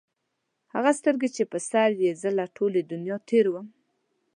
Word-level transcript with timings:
هغه 0.73 0.91
سترګي 0.99 1.29
چې 1.35 1.43
په 1.51 1.57
سر 1.69 1.89
یې 2.03 2.11
زه 2.21 2.29
له 2.37 2.45
ټولي 2.57 2.81
دنیا 2.91 3.17
تېر 3.29 3.45
وم 3.49 3.67